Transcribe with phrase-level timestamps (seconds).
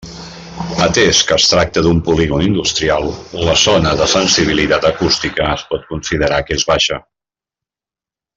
[0.85, 3.05] Atès que es tracta d'un polígon industrial,
[3.49, 6.99] la zona de sensibilitat acústica es pot considerar que és baixa.